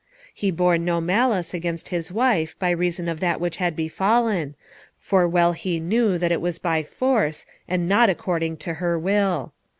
He 0.33 0.49
bore 0.49 0.79
no 0.79 0.99
malice 0.99 1.53
against 1.53 1.89
his 1.89 2.11
wife 2.11 2.57
by 2.57 2.71
reason 2.71 3.07
of 3.07 3.19
that 3.19 3.39
which 3.39 3.57
had 3.57 3.75
befallen, 3.75 4.55
for 4.97 5.27
well 5.27 5.53
he 5.53 5.79
knew 5.79 6.17
that 6.17 6.31
it, 6.31 6.41
was 6.41 6.57
by 6.57 6.81
force, 6.81 7.45
and 7.67 7.87
not 7.87 8.09
according 8.09 8.57
to 8.65 8.73
her 8.81 8.97
will. 8.97 9.53